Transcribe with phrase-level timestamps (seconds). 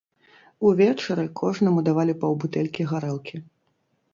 [0.69, 3.35] Увечары кожнаму давалі паўбутэлькі гарэлкі.